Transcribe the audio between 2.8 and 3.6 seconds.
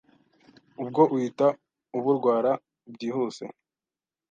byihuse